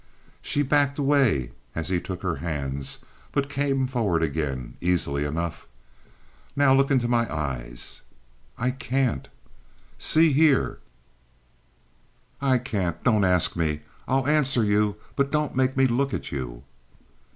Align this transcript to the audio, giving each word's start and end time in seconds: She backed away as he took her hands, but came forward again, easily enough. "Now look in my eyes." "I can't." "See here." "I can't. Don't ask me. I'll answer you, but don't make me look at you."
She 0.41 0.63
backed 0.63 0.97
away 0.97 1.51
as 1.75 1.89
he 1.89 1.99
took 2.01 2.23
her 2.23 2.37
hands, 2.37 3.05
but 3.31 3.51
came 3.51 3.85
forward 3.85 4.23
again, 4.23 4.73
easily 4.81 5.25
enough. 5.25 5.67
"Now 6.55 6.73
look 6.73 6.89
in 6.89 7.07
my 7.07 7.31
eyes." 7.31 8.01
"I 8.57 8.71
can't." 8.71 9.29
"See 9.99 10.33
here." 10.33 10.79
"I 12.41 12.57
can't. 12.57 13.03
Don't 13.03 13.23
ask 13.23 13.55
me. 13.55 13.81
I'll 14.07 14.25
answer 14.25 14.63
you, 14.63 14.95
but 15.15 15.29
don't 15.29 15.55
make 15.55 15.77
me 15.77 15.85
look 15.85 16.15
at 16.15 16.31
you." 16.31 16.63